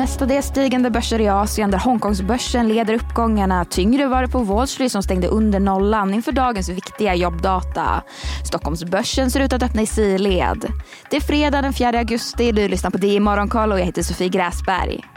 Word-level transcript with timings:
Mestadels 0.00 0.46
stigande 0.46 0.90
börser 0.90 1.20
i 1.20 1.28
Asien 1.28 1.70
där 1.70 1.78
Hongkongsbörsen 1.78 2.68
leder 2.68 2.94
uppgångarna. 2.94 3.64
Tyngre 3.64 4.06
var 4.06 4.22
det 4.22 4.28
på 4.28 4.38
Wall 4.38 4.66
Street 4.66 4.92
som 4.92 5.02
stängde 5.02 5.28
under 5.28 5.60
nollan 5.60 6.14
inför 6.14 6.32
dagens 6.32 6.68
viktiga 6.68 7.14
jobbdata. 7.14 8.02
Stockholmsbörsen 8.46 9.30
ser 9.30 9.40
ut 9.40 9.52
att 9.52 9.62
öppna 9.62 9.82
i 9.82 9.86
sidled. 9.86 10.72
Det 11.10 11.16
är 11.16 11.20
fredag 11.20 11.62
den 11.62 11.72
4 11.72 11.98
augusti. 11.98 12.52
Du 12.52 12.68
lyssnar 12.68 12.90
på 12.90 12.98
DI 12.98 13.20
Morgonkoll 13.20 13.72
och 13.72 13.80
jag 13.80 13.84
heter 13.84 14.02
Sofie 14.02 14.28
Gräsberg. 14.28 15.09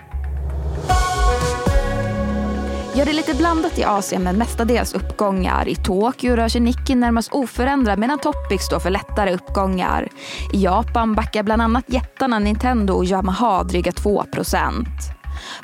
Ja, 2.95 3.05
det 3.05 3.11
är 3.11 3.15
lite 3.15 3.33
blandat 3.33 3.79
i 3.79 3.83
Asien 3.83 4.23
med 4.23 4.35
mestadels 4.35 4.93
uppgångar. 4.93 5.67
I 5.67 5.75
Tokyo 5.75 6.35
rör 6.35 6.47
sig 6.47 6.61
Nikkei 6.61 6.95
närmast 6.95 7.31
oförändrad 7.31 7.99
medan 7.99 8.19
Topix 8.19 8.65
står 8.65 8.79
för 8.79 8.89
lättare 8.89 9.33
uppgångar. 9.33 10.07
I 10.53 10.63
Japan 10.63 11.15
backar 11.15 11.43
bland 11.43 11.61
annat 11.61 11.83
jättarna 11.87 12.39
Nintendo 12.39 12.93
och 12.93 13.05
Yamaha 13.05 13.63
dryga 13.63 13.91
2 13.91 14.25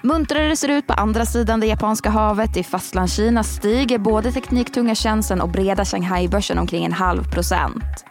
Muntrare 0.01 0.55
ser 0.55 0.69
ut 0.69 0.87
på 0.87 0.93
andra 0.93 1.25
sidan 1.25 1.59
det 1.59 1.67
japanska 1.67 2.09
havet. 2.09 2.57
I 2.57 2.63
fastlandskina 2.63 3.43
stiger 3.43 3.97
både 3.97 4.31
tekniktunga 4.31 4.95
tjänsten 4.95 5.41
och 5.41 5.49
breda 5.49 5.85
Shanghai-börsen 5.85 6.57
omkring 6.57 6.85
en 6.85 6.93
halv 6.93 7.23
procent. 7.31 8.05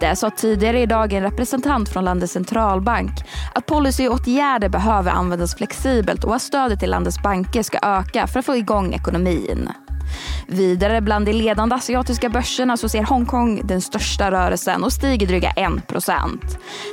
Det 0.00 0.16
sa 0.16 0.30
tidigare 0.30 0.80
idag 0.80 1.12
en 1.12 1.22
representant 1.22 1.88
från 1.88 2.04
landets 2.04 2.32
centralbank 2.32 3.10
att 3.54 3.66
policyåtgärder 3.66 4.68
behöver 4.68 5.10
användas 5.10 5.54
flexibelt 5.54 6.24
och 6.24 6.34
att 6.34 6.42
stödet 6.42 6.80
till 6.80 6.90
landets 6.90 7.22
banker 7.22 7.62
ska 7.62 7.78
öka 7.82 8.26
för 8.26 8.38
att 8.38 8.46
få 8.46 8.56
igång 8.56 8.94
ekonomin. 8.94 9.68
Vidare 10.46 11.00
bland 11.00 11.26
de 11.26 11.32
ledande 11.32 11.74
asiatiska 11.74 12.28
börserna 12.28 12.76
så 12.76 12.88
ser 12.88 13.02
Hongkong 13.02 13.60
den 13.64 13.80
största 13.80 14.30
rörelsen 14.30 14.84
och 14.84 14.92
stiger 14.92 15.26
dryga 15.26 15.50
1% 15.50 16.38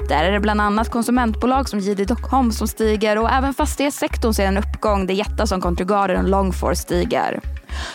Där 0.09 0.23
är 0.23 0.31
det 0.31 0.39
bland 0.39 0.61
annat 0.61 0.89
konsumentbolag 0.91 1.69
som 1.69 1.79
JD.com 1.79 2.51
som 2.51 2.67
stiger 2.67 3.17
och 3.17 3.31
även 3.31 3.53
fastighetssektorn 3.53 4.33
ser 4.33 4.45
en 4.45 4.57
uppgång 4.57 5.07
där 5.07 5.13
jättar 5.13 5.45
som 5.45 5.61
Contrigarden 5.61 6.23
och 6.23 6.29
Longfor 6.29 6.73
stiger. 6.73 7.39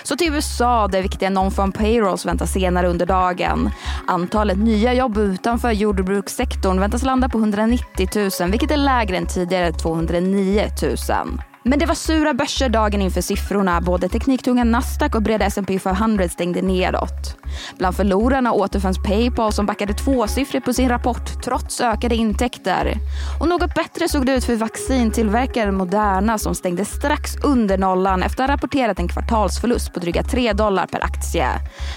Så 0.03 0.17
till 0.17 0.33
USA 0.35 0.89
där 0.89 1.03
viktiga 1.03 1.31
non-farm 1.31 1.73
payrolls 1.73 2.27
väntas 2.27 2.53
senare 2.53 2.89
under 2.89 3.07
dagen. 3.07 3.71
Antalet 4.07 4.59
nya 4.59 4.95
jobb 4.95 5.19
utanför 5.19 5.71
jordbrukssektorn 5.71 6.81
väntas 6.81 7.03
landa 7.03 7.29
på 7.29 7.39
190 7.39 8.09
000 8.41 8.51
vilket 8.51 8.71
är 8.71 8.77
lägre 8.77 9.17
än 9.17 9.27
tidigare 9.27 9.73
209 9.73 10.69
000. 10.83 11.54
Men 11.67 11.79
det 11.79 11.87
var 11.87 11.95
sura 11.95 12.35
börser 12.35 12.69
dagen 12.69 13.03
inför 13.03 13.21
siffrorna. 13.21 13.81
Både 13.81 14.09
tekniktunga 14.09 14.65
Nasdaq 14.65 15.15
och 15.15 15.23
breda 15.23 15.45
S&P 15.45 15.79
500 15.79 16.29
stängde 16.29 16.63
nedåt. 16.63 17.37
Bland 17.79 17.97
förlorarna 17.97 18.53
återfanns 18.53 18.99
Paypal 18.99 19.53
som 19.53 19.67
backade 19.67 19.93
tvåsiffrigt 19.93 20.65
på 20.65 20.73
sin 20.73 20.89
rapport 20.89 21.43
trots 21.45 21.81
ökade 21.81 22.15
intäkter. 22.15 22.95
Och 23.41 23.49
något 23.49 23.75
bättre 23.75 24.09
såg 24.09 24.27
det 24.27 24.35
ut 24.35 24.45
för 24.45 24.57
vaccintillverkaren 24.57 25.75
Moderna 25.75 26.39
som 26.39 26.55
stängde 26.55 26.85
strax 26.85 27.37
under 27.45 27.79
nollan 27.79 28.23
efter 28.23 28.45
att 28.45 28.51
ha 28.51 28.57
rapporterat 28.57 28.99
en 28.99 29.09
kvartalsförlust 29.09 29.95
på 29.95 30.01
dryga 30.01 30.23
3 30.23 30.53
dollar 30.53 30.87
per 30.87 31.05
aktie. 31.05 31.49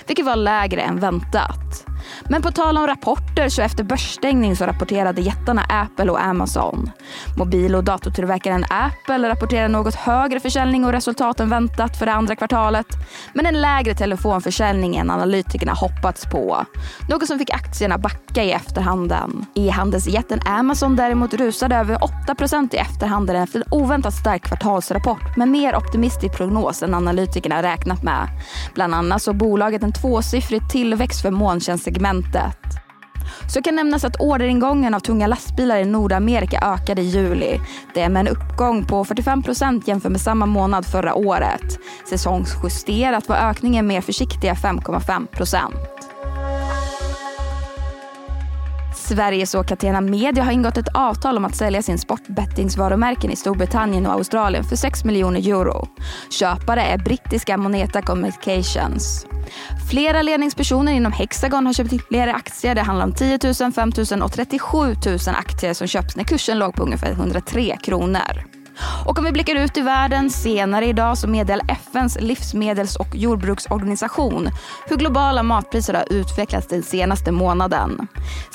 Vilket 0.08 0.26
var 0.26 0.36
lägre 0.36 0.82
än 0.82 1.00
väntat. 1.00 1.86
Men 2.30 2.42
på 2.42 2.52
tal 2.52 2.78
om 2.78 2.88
rapporter 2.88 3.50
så 3.50 3.62
efter 3.62 3.84
börsstängning 3.84 4.56
så 4.56 4.66
rapporterade 4.66 5.22
jättarna 5.22 5.62
Apple 5.70 6.12
och 6.12 6.22
Amazon. 6.24 6.92
Mobil 7.38 7.76
och 7.76 7.84
datortillverkaren 7.84 8.66
Apple 8.70 9.30
rapporterade 9.30 9.68
något 9.68 9.96
högre 9.96 10.40
försäljning 10.40 10.86
och 10.86 10.92
resultat 10.92 11.40
än 11.40 11.50
väntat 11.50 11.98
för 11.98 12.06
det 12.06 12.14
andra 12.14 12.36
kvartalet. 12.36 12.88
Men 13.34 13.46
en 13.46 13.62
lägre 13.62 13.96
telefonförsäljning 13.96 14.96
än 14.96 15.10
analytikerna 15.10 15.74
hoppats 15.74 16.26
på. 16.26 16.66
Något 17.10 17.28
som 17.28 17.40
fick 17.40 17.54
aktierna 17.54 17.98
backa 17.98 18.44
i 18.44 18.52
efterhanden. 18.52 19.46
E-handelsjätten 19.56 20.40
Amazon 20.46 20.96
däremot 20.96 21.34
rusade 21.34 21.76
över 21.76 21.96
8% 21.96 22.76
i 22.76 22.78
efterhanden 22.78 23.36
efter 23.36 23.60
en 23.60 23.66
oväntat 23.72 24.14
stark 24.14 24.44
kvartalsrapport 24.44 25.38
med 25.38 25.48
mer 25.48 25.76
optimistisk 25.76 26.38
prognos 26.38 26.84
än 26.84 26.94
analytikerna 26.94 27.64
räknat 27.64 28.04
med. 28.04 28.28
Bland 28.74 28.96
annat 28.96 29.22
så 29.22 29.34
bolaget 29.34 29.84
en 29.84 29.94
tvåsiffrig 29.94 30.70
tillväxt 30.70 31.22
för 31.22 31.32
molntjänster 31.32 31.92
segmentet. 31.98 32.58
Så 33.54 33.62
kan 33.62 33.76
nämnas 33.76 34.04
att 34.04 34.16
orderingången 34.20 34.94
av 34.94 35.00
tunga 35.00 35.28
lastbilar 35.28 35.78
i 35.78 35.86
Nordamerika 35.86 36.60
ökade 36.60 37.02
i 37.02 37.06
juli. 37.06 37.60
Det 37.94 38.02
är 38.02 38.10
med 38.10 38.20
en 38.20 38.28
uppgång 38.28 38.86
på 38.86 39.06
45 39.06 39.44
procent 39.44 39.88
jämfört 39.88 40.12
med 40.12 40.22
samma 40.22 40.46
månad 40.46 40.86
förra 40.86 41.16
året. 41.16 41.80
Säsongsjusterat 42.10 43.30
var 43.30 43.36
ökningen 43.36 43.88
mer 43.88 44.02
försiktiga 44.02 44.54
5,5 44.54 45.28
procent. 45.28 45.97
Sveriges 49.10 49.56
och 49.56 49.68
Catena 49.68 50.02
Media 50.02 50.44
har 50.44 50.52
ingått 50.52 50.78
ett 50.78 50.96
avtal 50.96 51.38
om 51.38 51.46
att 51.46 51.56
sälja 51.56 51.82
sin 51.82 51.98
sportbettingsvarumärken 51.98 53.32
i 53.32 53.36
Storbritannien 53.36 54.06
och 54.06 54.14
Australien 54.14 54.64
för 54.64 54.76
6 54.76 55.04
miljoner 55.04 55.48
euro. 55.50 55.88
Köpare 56.30 56.82
är 56.82 56.98
brittiska 56.98 57.58
Moneta 57.58 58.02
Communications. 58.02 59.26
Flera 59.90 60.22
ledningspersoner 60.22 60.94
inom 60.94 61.12
Hexagon 61.12 61.66
har 61.66 61.74
köpt 61.74 61.94
ytterligare 61.94 62.34
aktier. 62.34 62.76
Det 62.76 62.82
handlar 62.82 63.06
om 63.06 63.14
10 63.14 63.40
000, 63.62 63.72
5 63.72 63.92
000 64.12 64.22
och 64.22 64.32
37 64.32 64.78
000 64.78 64.96
aktier 65.26 65.74
som 65.74 65.88
köps 65.88 66.16
när 66.16 66.24
kursen 66.24 66.60
låg 66.60 66.76
på 66.76 66.84
ungefär 66.84 67.12
103 67.12 67.78
kronor. 67.84 68.57
Och 69.06 69.20
om 69.20 69.26
vi 69.26 69.32
blickar 69.32 69.56
ut 69.56 69.78
i 69.78 69.82
världen 69.82 70.30
senare 70.30 70.86
idag 70.86 71.18
så 71.18 71.28
meddelar 71.28 71.66
FNs 71.70 72.18
livsmedels 72.22 72.96
och 72.96 73.16
jordbruksorganisation 73.16 74.50
hur 74.86 74.98
globala 74.98 75.44
matpriser 75.44 75.94
har 75.94 76.14
utvecklats 76.14 76.68
den 76.68 76.84
senaste 76.84 77.32
månaden. 77.32 78.08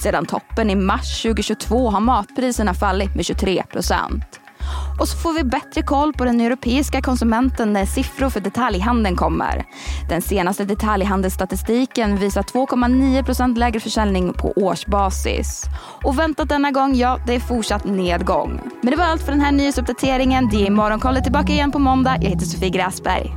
Sedan 0.03 0.27
toppen 0.27 0.71
i 0.71 0.75
mars 0.75 1.23
2022 1.23 1.91
har 1.91 2.01
matpriserna 2.01 2.75
fallit 2.75 3.15
med 3.15 3.25
23 3.25 3.63
procent. 3.63 4.42
Och 5.01 5.09
så 5.09 5.17
får 5.17 5.33
vi 5.33 5.45
bättre 5.45 5.83
koll 5.83 6.13
på 6.13 6.25
den 6.25 6.41
europeiska 6.41 7.03
konsumenten 7.03 7.73
när 7.73 7.87
siffror 7.87 8.31
för 8.31 8.41
detaljhandeln 8.41 9.17
kommer. 9.17 9.65
Den 10.09 10.23
senaste 10.23 10.65
detaljhandelsstatistiken 10.65 12.17
visar 12.17 12.43
2,9% 12.43 13.59
lägre 13.59 13.81
försäljning 13.81 14.33
på 14.33 14.53
årsbasis. 14.57 15.65
Och 16.05 16.19
väntat 16.19 16.49
denna 16.49 16.71
gång, 16.71 16.95
ja, 16.95 17.19
det 17.27 17.35
är 17.35 17.41
fortsatt 17.41 17.85
nedgång. 17.85 18.61
Men 18.81 18.91
det 18.91 18.97
var 18.97 19.05
allt 19.05 19.23
för 19.23 19.33
den 19.33 19.41
här 19.41 19.53
nyhetsuppdateringen. 19.53 20.49
Det 20.49 20.67
är 20.67 20.71
Morgonkollet 20.71 21.23
tillbaka 21.23 21.53
igen 21.53 21.73
på 21.73 21.79
måndag. 21.79 22.17
Jag 22.21 22.31
heter 22.31 22.47
Sofie 22.47 22.71
Gräsberg. 22.71 23.37